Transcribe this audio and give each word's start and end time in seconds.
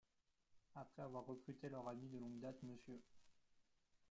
Après 0.73 1.03
avoir 1.03 1.27
recruté 1.27 1.69
leur 1.69 1.87
ami 1.87 2.07
de 2.09 2.17
longue 2.17 2.39
date 2.39 2.63
Mr. 2.63 2.97